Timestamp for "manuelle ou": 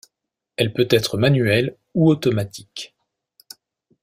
1.19-2.09